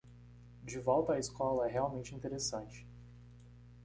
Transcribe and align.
De 0.69 0.79
volta 0.79 1.13
à 1.13 1.19
escola 1.19 1.67
é 1.69 1.71
realmente 1.71 2.15
interessante 2.15 2.87